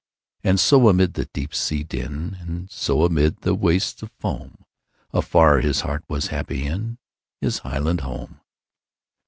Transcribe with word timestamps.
And 0.43 0.59
so 0.59 0.89
amid 0.89 1.13
the 1.13 1.25
deep 1.25 1.53
sea 1.53 1.83
din, 1.83 2.35
And 2.39 2.71
so 2.71 3.03
amid 3.03 3.41
the 3.41 3.53
wastes 3.53 4.01
of 4.01 4.09
foam, 4.17 4.65
Afar 5.13 5.59
his 5.59 5.81
heart 5.81 6.03
was 6.07 6.29
happy 6.33 6.63
inHis 6.65 7.59
highland 7.61 8.01
home! 8.01 8.39